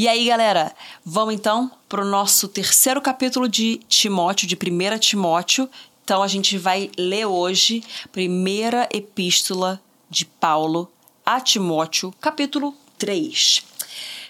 [0.00, 5.68] E aí, galera, vamos então para o nosso terceiro capítulo de Timóteo, de 1 Timóteo.
[6.02, 9.78] Então, a gente vai ler hoje, primeira epístola
[10.08, 10.90] de Paulo
[11.22, 13.69] a Timóteo, capítulo 3.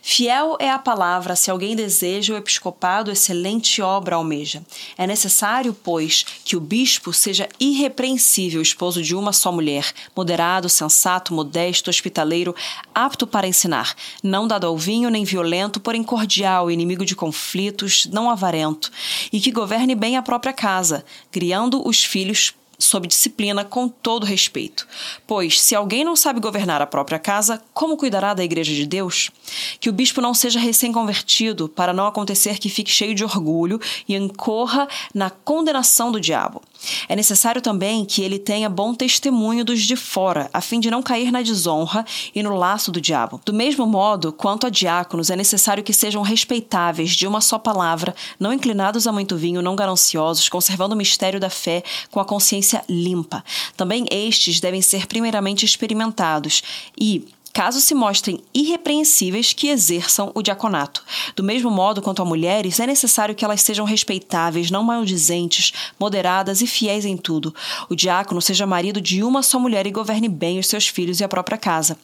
[0.02, 4.62] Fiel é a palavra se alguém deseja o episcopado, excelente obra almeja.
[4.96, 11.34] É necessário, pois, que o bispo seja irrepreensível, esposo de uma só mulher, moderado, sensato,
[11.34, 12.54] modesto, hospitaleiro,
[12.94, 18.30] apto para ensinar, não dado ao vinho nem violento, porém cordial, inimigo de conflitos, não
[18.30, 18.90] avarento,
[19.32, 24.88] e que governe bem a própria casa, criando os filhos sob disciplina com todo respeito.
[25.26, 29.30] Pois, se alguém não sabe governar a própria casa, como cuidará da igreja de Deus?
[29.78, 34.16] Que o bispo não seja recém-convertido, para não acontecer que fique cheio de orgulho e
[34.16, 36.62] incorra na condenação do diabo.
[37.08, 41.02] É necessário também que ele tenha bom testemunho dos de fora, a fim de não
[41.02, 43.40] cair na desonra e no laço do diabo.
[43.44, 48.14] Do mesmo modo, quanto a diáconos, é necessário que sejam respeitáveis, de uma só palavra,
[48.38, 52.84] não inclinados a muito vinho, não gananciosos, conservando o mistério da fé com a consciência
[52.88, 53.44] limpa.
[53.76, 56.62] Também estes devem ser primeiramente experimentados
[56.98, 61.02] e caso se mostrem irrepreensíveis, que exerçam o diaconato.
[61.34, 66.60] Do mesmo modo quanto a mulheres, é necessário que elas sejam respeitáveis, não maldizentes, moderadas
[66.60, 67.54] e fiéis em tudo.
[67.88, 71.24] O diácono seja marido de uma só mulher e governe bem os seus filhos e
[71.24, 71.98] a própria casa.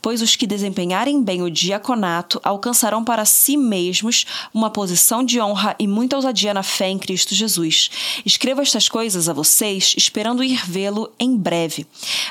[0.00, 5.74] Pois os que desempenharem bem o diaconato alcançarão para si mesmos uma posição de honra
[5.78, 7.90] e muita ousadia na fé em Cristo Jesus.
[8.24, 11.86] Escrevo estas coisas a vocês, esperando ir vê-lo em breve.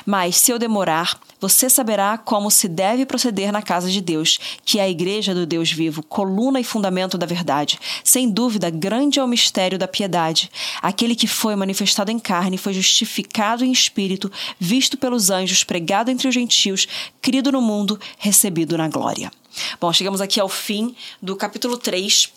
[0.06, 4.78] Mas, se eu demorar, você saberá como se deve proceder na casa de Deus, que
[4.78, 7.78] é a igreja do Deus vivo, coluna e fundamento da verdade.
[8.04, 10.50] Sem dúvida, grande é o mistério da piedade.
[10.80, 16.28] Aquele que foi manifestado em carne foi justificado em espírito, visto pelos anjos, pregado entre
[16.28, 16.86] os gentios,
[17.20, 19.30] crido no mundo, recebido na glória.
[19.80, 22.32] Bom, chegamos aqui ao fim do capítulo 3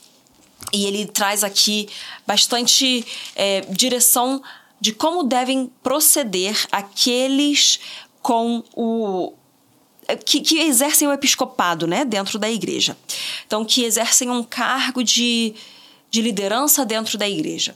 [0.74, 1.88] e ele traz aqui
[2.26, 4.42] bastante é, direção
[4.80, 7.80] de como devem proceder aqueles
[8.22, 9.34] com o
[10.26, 12.98] que, que, exercem o episcopado né, dentro da igreja.
[13.46, 15.54] Então, que exercem um cargo de,
[16.12, 17.76] de liderança dentro da igreja.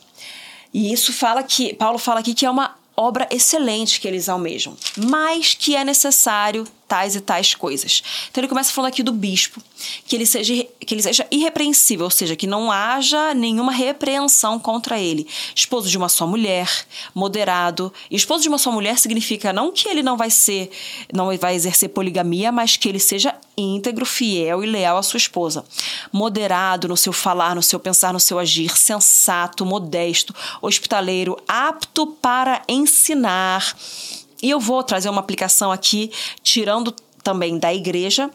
[0.73, 4.75] E isso fala que, Paulo fala aqui que é uma obra excelente que eles almejam,
[4.97, 8.02] mas que é necessário tais e tais coisas.
[8.30, 9.62] Então ele começa falando aqui do bispo,
[10.06, 15.00] que ele seja que ele seja irrepreensível, ou seja, que não haja nenhuma repreensão contra
[15.00, 15.28] ele.
[15.54, 16.68] Esposo de uma só mulher,
[17.14, 17.94] moderado.
[18.10, 20.72] E esposo de uma só mulher significa não que ele não vai ser,
[21.14, 25.64] não vai exercer poligamia, mas que ele seja íntegro, fiel e leal à sua esposa.
[26.12, 32.64] Moderado no seu falar, no seu pensar, no seu agir, sensato, modesto, hospitaleiro, apto para
[32.68, 33.76] ensinar
[34.42, 36.12] e eu vou trazer uma aplicação aqui,
[36.42, 38.30] tirando também da igreja,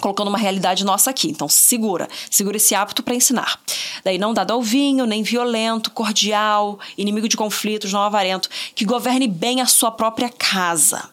[0.00, 1.28] colocando uma realidade nossa aqui.
[1.28, 3.60] Então, segura, segura esse hábito para ensinar.
[4.04, 9.28] Daí, não dado ao vinho, nem violento, cordial, inimigo de conflitos, não avarento, que governe
[9.28, 11.10] bem a sua própria casa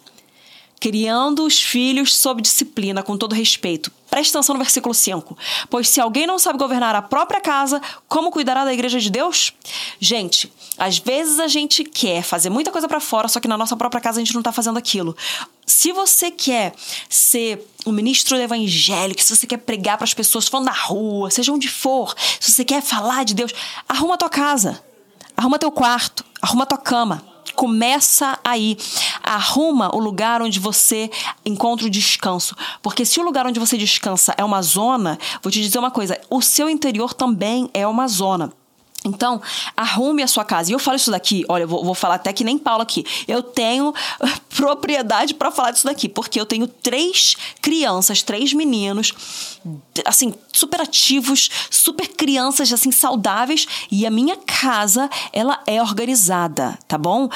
[0.79, 3.91] criando os filhos sob disciplina, com todo respeito.
[4.09, 5.37] Preste atenção no versículo 5.
[5.69, 9.53] Pois se alguém não sabe governar a própria casa, como cuidará da igreja de Deus?
[9.99, 13.75] Gente, às vezes a gente quer fazer muita coisa para fora, só que na nossa
[13.75, 15.15] própria casa a gente não tá fazendo aquilo.
[15.65, 16.73] Se você quer
[17.09, 21.51] ser um ministro evangélico, se você quer pregar para as pessoas, falando na rua, seja
[21.51, 23.51] onde for, se você quer falar de Deus,
[23.89, 24.81] arruma a tua casa,
[25.35, 28.77] arruma teu quarto, arruma tua cama começa aí.
[29.27, 31.11] Arruma o lugar onde você
[31.45, 32.55] encontra o descanso.
[32.81, 36.19] Porque se o lugar onde você descansa é uma zona, vou te dizer uma coisa:
[36.29, 38.51] o seu interior também é uma zona.
[39.05, 39.41] Então,
[39.75, 40.71] arrume a sua casa.
[40.71, 43.05] E eu falo isso daqui, olha, eu vou, vou falar até que nem Paulo aqui.
[43.27, 43.93] Eu tenho
[44.55, 49.13] propriedade para falar disso daqui, porque eu tenho três crianças, três meninos,
[50.05, 56.97] assim, super ativos, super crianças, assim, saudáveis, e a minha casa, ela é organizada, tá
[56.97, 57.29] bom?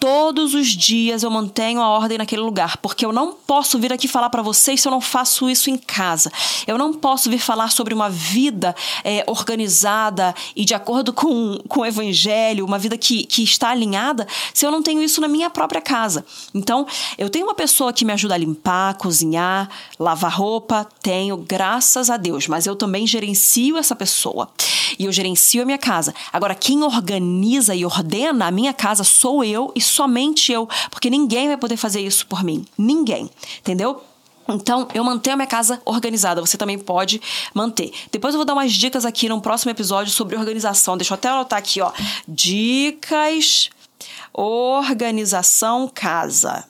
[0.00, 4.06] Todos os dias eu mantenho a ordem naquele lugar, porque eu não posso vir aqui
[4.06, 6.30] falar para vocês se eu não faço isso em casa.
[6.68, 11.80] Eu não posso vir falar sobre uma vida é, organizada e de acordo com, com
[11.80, 14.24] o evangelho, uma vida que, que está alinhada,
[14.54, 16.24] se eu não tenho isso na minha própria casa.
[16.54, 16.86] Então,
[17.16, 19.68] eu tenho uma pessoa que me ajuda a limpar, cozinhar,
[19.98, 24.48] lavar roupa, tenho, graças a Deus, mas eu também gerencio essa pessoa
[24.98, 26.14] e eu gerencio a minha casa.
[26.32, 31.48] Agora, quem organiza e ordena a minha casa sou eu e somente eu, porque ninguém
[31.48, 32.66] vai poder fazer isso por mim.
[32.76, 33.30] Ninguém,
[33.60, 34.02] entendeu?
[34.48, 36.40] Então, eu mantenho a minha casa organizada.
[36.40, 37.20] Você também pode
[37.52, 37.92] manter.
[38.10, 40.96] Depois eu vou dar umas dicas aqui no próximo episódio sobre organização.
[40.96, 41.92] Deixa eu até anotar aqui, ó.
[42.26, 43.68] Dicas
[44.32, 46.64] organização casa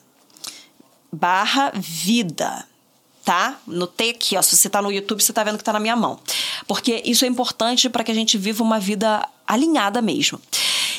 [1.11, 2.68] barra vida
[3.29, 3.59] tá?
[3.67, 4.41] Notei aqui, ó.
[4.41, 6.19] Se você tá no YouTube, você tá vendo que tá na minha mão.
[6.67, 10.41] Porque isso é importante para que a gente viva uma vida alinhada mesmo.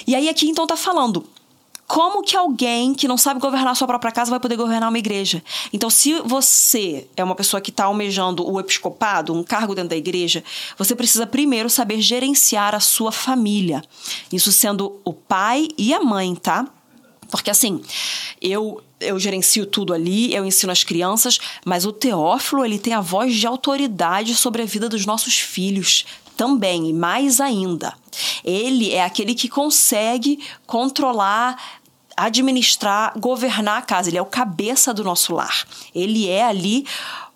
[0.07, 1.29] E aí aqui então tá falando
[1.89, 4.99] como que alguém que não sabe governar a sua própria casa vai poder governar uma
[4.99, 5.43] igreja?
[5.73, 9.97] Então, se você é uma pessoa que está almejando o episcopado, um cargo dentro da
[9.97, 10.45] igreja,
[10.79, 13.83] você precisa primeiro saber gerenciar a sua família.
[14.33, 16.65] Isso sendo o pai e a mãe, tá?
[17.29, 17.83] Porque assim,
[18.41, 23.01] eu eu gerencio tudo ali, eu ensino as crianças, mas o Teófilo, ele tem a
[23.01, 26.05] voz de autoridade sobre a vida dos nossos filhos
[26.37, 27.95] também, e mais ainda.
[28.45, 31.81] Ele é aquele que consegue controlar
[32.17, 34.11] administrar, governar a casa.
[34.11, 35.67] Ele é o cabeça do nosso lar.
[35.95, 36.87] Ele é ali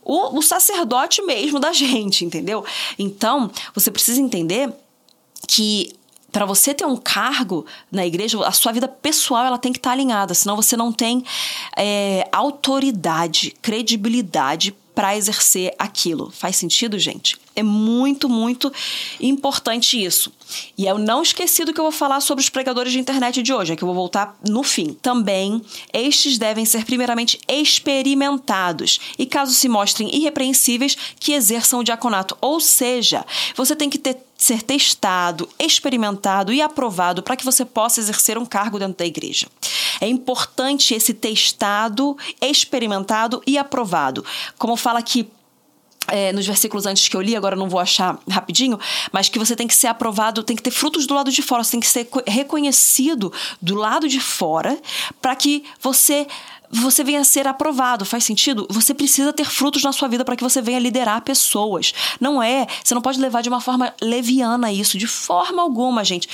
[0.02, 2.64] o, o sacerdote mesmo da gente, entendeu?
[2.98, 4.72] Então, você precisa entender
[5.48, 5.92] que
[6.34, 9.90] para você ter um cargo na igreja, a sua vida pessoal ela tem que estar
[9.90, 11.24] tá alinhada, senão você não tem
[11.76, 16.32] é, autoridade, credibilidade para exercer aquilo.
[16.32, 17.38] Faz sentido, gente?
[17.56, 18.72] É muito, muito
[19.20, 20.32] importante isso.
[20.76, 23.52] E eu não esqueci do que eu vou falar sobre os pregadores de internet de
[23.52, 24.92] hoje, é que eu vou voltar no fim.
[24.94, 25.62] Também,
[25.92, 32.36] estes devem ser primeiramente experimentados e, caso se mostrem irrepreensíveis, que exerçam o diaconato.
[32.40, 33.24] Ou seja,
[33.56, 38.44] você tem que ter ser testado, experimentado e aprovado para que você possa exercer um
[38.44, 39.46] cargo dentro da igreja.
[40.00, 44.24] É importante esse testado, experimentado e aprovado.
[44.58, 45.30] Como fala aqui
[46.14, 48.78] é, nos versículos antes que eu li, agora não vou achar rapidinho,
[49.10, 51.64] mas que você tem que ser aprovado, tem que ter frutos do lado de fora,
[51.64, 54.78] você tem que ser reconhecido do lado de fora
[55.20, 56.24] para que você
[56.70, 58.04] você venha a ser aprovado.
[58.04, 58.66] Faz sentido?
[58.68, 61.92] Você precisa ter frutos na sua vida para que você venha liderar pessoas.
[62.20, 66.28] Não é, você não pode levar de uma forma leviana isso, de forma alguma, gente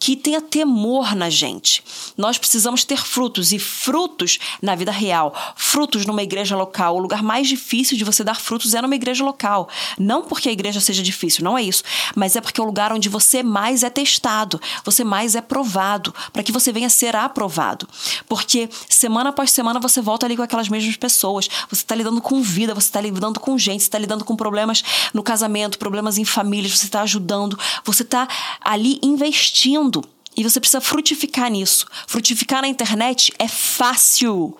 [0.00, 1.84] que tenha temor na gente.
[2.16, 6.96] Nós precisamos ter frutos e frutos na vida real, frutos numa igreja local.
[6.96, 9.68] O lugar mais difícil de você dar frutos é numa igreja local.
[9.98, 11.84] Não porque a igreja seja difícil, não é isso,
[12.16, 16.14] mas é porque é o lugar onde você mais é testado, você mais é provado,
[16.32, 17.86] para que você venha ser aprovado.
[18.26, 22.40] Porque semana após semana você volta ali com aquelas mesmas pessoas, você está lidando com
[22.40, 24.82] vida, você está lidando com gente, você está lidando com problemas
[25.12, 28.26] no casamento, problemas em famílias, você está ajudando, você está
[28.62, 29.89] ali investindo
[30.36, 31.86] e você precisa frutificar nisso.
[32.06, 34.56] Frutificar na internet é fácil,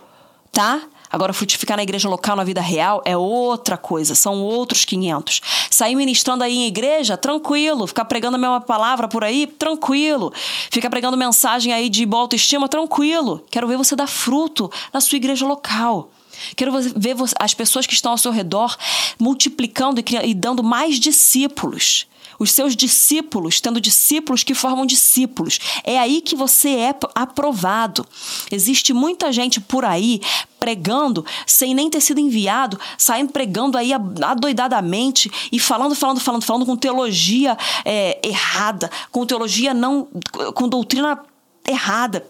[0.52, 0.82] tá?
[1.12, 5.40] Agora, frutificar na igreja local, na vida real, é outra coisa, são outros 500.
[5.68, 7.86] Sair ministrando aí em igreja, tranquilo.
[7.88, 10.32] Ficar pregando a mesma palavra por aí, tranquilo.
[10.70, 13.44] Ficar pregando mensagem aí de boa autoestima, tranquilo.
[13.50, 16.10] Quero ver você dar fruto na sua igreja local.
[16.56, 18.76] Quero ver as pessoas que estão ao seu redor
[19.18, 22.06] multiplicando e dando mais discípulos
[22.40, 25.58] os seus discípulos, tendo discípulos que formam discípulos.
[25.84, 28.06] É aí que você é aprovado.
[28.50, 30.22] Existe muita gente por aí
[30.58, 36.66] pregando sem nem ter sido enviado, saindo pregando aí adoidadamente e falando, falando, falando, falando
[36.66, 40.08] com teologia é, errada, com teologia não,
[40.54, 41.20] com doutrina
[41.68, 42.26] errada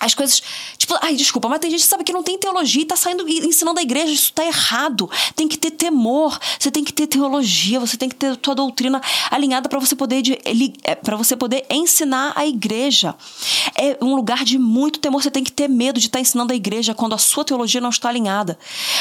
[0.00, 0.42] as coisas.
[0.84, 3.26] Tipo, ai, desculpa, mas tem gente que sabe que não tem teologia e tá saindo
[3.26, 4.12] ensinando a igreja.
[4.12, 5.10] Isso tá errado.
[5.34, 6.38] Tem que ter temor.
[6.58, 7.80] Você tem que ter teologia.
[7.80, 9.00] Você tem que ter tua doutrina
[9.30, 10.22] alinhada para você poder
[10.84, 13.14] é, para você poder ensinar a igreja.
[13.80, 15.22] É um lugar de muito temor.
[15.22, 17.80] Você tem que ter medo de estar tá ensinando a igreja quando a sua teologia
[17.80, 18.58] não está alinhada.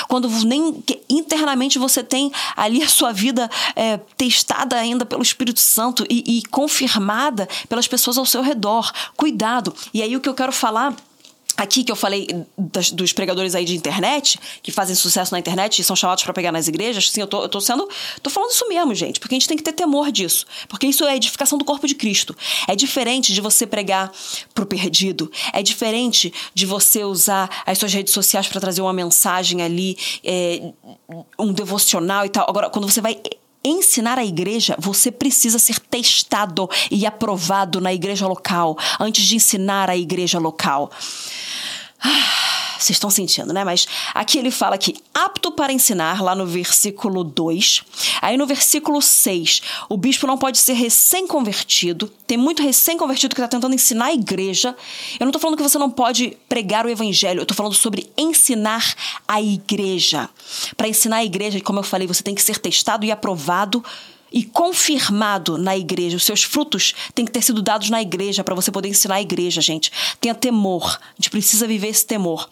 [0.07, 6.05] Quando nem internamente você tem ali a sua vida é, testada ainda pelo Espírito Santo
[6.09, 8.89] e, e confirmada pelas pessoas ao seu redor.
[9.17, 9.75] Cuidado.
[9.93, 10.95] E aí o que eu quero falar
[11.57, 15.79] aqui que eu falei das, dos pregadores aí de internet, que fazem sucesso na internet
[15.79, 17.87] e são chamados para pegar nas igrejas, sim, eu tô, eu tô sendo.
[18.21, 20.45] tô falando isso mesmo, gente, porque a gente tem que ter temor disso.
[20.67, 22.35] Porque isso é edificação do corpo de Cristo.
[22.67, 24.11] É diferente de você pregar
[24.53, 25.31] pro perdido.
[25.51, 30.61] É diferente de você usar as suas redes sociais para trazer uma mensagem ali, é,
[31.37, 32.45] um devocional e tal.
[32.49, 33.19] Agora, quando você vai
[33.63, 39.89] ensinar a igreja, você precisa ser testado e aprovado na igreja local antes de ensinar
[39.89, 40.91] a igreja local.
[41.99, 42.42] Ah.
[42.83, 43.63] Vocês estão sentindo, né?
[43.63, 47.81] Mas aqui ele fala que apto para ensinar, lá no versículo 2.
[48.21, 52.11] Aí no versículo 6, o bispo não pode ser recém-convertido.
[52.27, 54.75] Tem muito recém-convertido que está tentando ensinar a igreja.
[55.19, 58.11] Eu não estou falando que você não pode pregar o evangelho, eu estou falando sobre
[58.17, 58.93] ensinar
[59.25, 60.29] a igreja.
[60.75, 63.83] Para ensinar a igreja, como eu falei, você tem que ser testado e aprovado
[64.33, 66.17] e confirmado na igreja.
[66.17, 69.21] Os seus frutos têm que ter sido dados na igreja para você poder ensinar a
[69.21, 69.91] igreja, gente.
[70.19, 70.99] Tenha temor.
[70.99, 72.49] A gente precisa viver esse temor.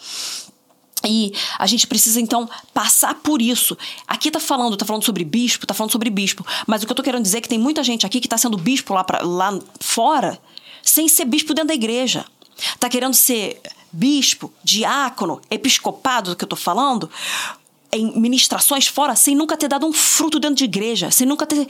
[1.04, 3.76] E a gente precisa então passar por isso.
[4.08, 6.46] Aqui tá falando, tá falando sobre bispo, tá falando sobre bispo.
[6.68, 8.38] Mas o que eu tô querendo dizer é que tem muita gente aqui que tá
[8.38, 10.40] sendo bispo lá, pra, lá fora,
[10.84, 12.24] sem ser bispo dentro da igreja.
[12.80, 13.60] Tá querendo ser
[13.92, 17.10] bispo, diácono, episcopado do que eu tô falando,
[17.92, 21.68] em ministrações fora sem nunca ter dado um fruto dentro de igreja, sem nunca ter,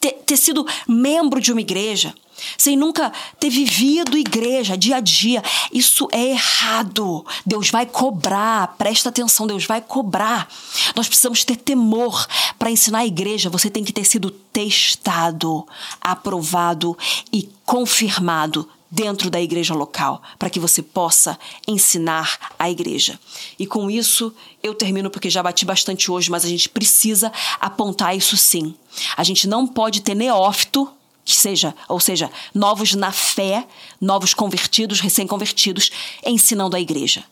[0.00, 2.14] ter, ter sido membro de uma igreja
[2.56, 5.42] sem nunca ter vivido igreja dia a dia.
[5.72, 7.24] Isso é errado.
[7.44, 8.74] Deus vai cobrar.
[8.78, 10.48] Presta atenção, Deus vai cobrar.
[10.94, 12.26] Nós precisamos ter temor
[12.58, 13.50] para ensinar a igreja.
[13.50, 15.66] Você tem que ter sido testado,
[16.00, 16.96] aprovado
[17.32, 23.18] e confirmado dentro da igreja local, para que você possa ensinar a igreja.
[23.58, 28.16] E com isso, eu termino porque já bati bastante hoje, mas a gente precisa apontar
[28.16, 28.74] isso sim.
[29.16, 30.88] A gente não pode ter neófito
[31.24, 33.66] que seja, ou seja, novos na fé,
[34.00, 35.90] novos convertidos, recém-convertidos,
[36.24, 37.24] ensinando a igreja.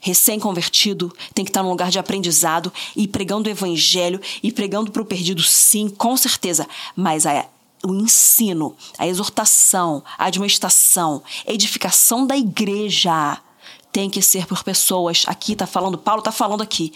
[0.00, 5.02] Recém-convertido tem que estar num lugar de aprendizado e pregando o evangelho e pregando para
[5.02, 6.68] o perdido, sim, com certeza.
[6.94, 7.44] Mas a,
[7.84, 13.38] o ensino, a exortação, a administração, edificação da igreja
[13.94, 16.92] tem que ser por pessoas, aqui está falando, Paulo está falando aqui,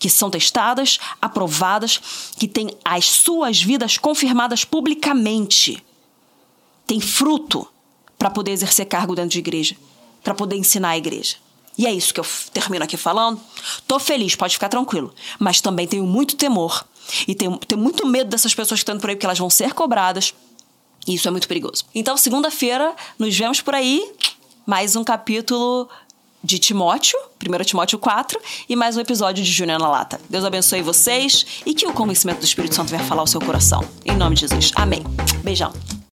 [0.00, 2.00] que são testadas, aprovadas,
[2.36, 5.80] que têm as suas vidas confirmadas publicamente.
[6.88, 7.68] Tem fruto
[8.18, 9.76] para poder exercer cargo dentro de igreja,
[10.24, 11.36] para poder ensinar a igreja.
[11.78, 13.40] E é isso que eu termino aqui falando.
[13.86, 15.14] Tô feliz, pode ficar tranquilo.
[15.38, 16.84] Mas também tenho muito temor.
[17.26, 19.72] E tenho, tenho muito medo dessas pessoas que estão por aí, porque elas vão ser
[19.72, 20.34] cobradas.
[21.06, 21.84] E isso é muito perigoso.
[21.94, 24.12] Então, segunda-feira, nos vemos por aí.
[24.66, 25.88] Mais um capítulo
[26.42, 30.20] de Timóteo, 1 Timóteo 4, e mais um episódio de Júnior na Lata.
[30.28, 33.86] Deus abençoe vocês e que o convencimento do Espírito Santo venha falar ao seu coração.
[34.04, 34.72] Em nome de Jesus.
[34.74, 35.02] Amém.
[35.42, 35.72] Beijão.